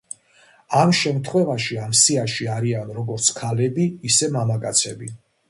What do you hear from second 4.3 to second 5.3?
მამაკაცები.